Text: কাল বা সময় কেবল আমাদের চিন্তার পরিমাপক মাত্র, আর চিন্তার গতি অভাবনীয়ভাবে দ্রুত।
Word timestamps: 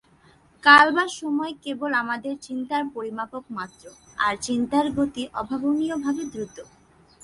কাল 0.63 0.87
বা 0.95 1.05
সময় 1.19 1.53
কেবল 1.63 1.91
আমাদের 1.93 2.33
চিন্তার 2.41 2.83
পরিমাপক 2.95 3.43
মাত্র, 3.49 3.83
আর 4.17 4.33
চিন্তার 4.47 4.85
গতি 4.97 5.23
অভাবনীয়ভাবে 5.33 6.23
দ্রুত। 6.33 6.57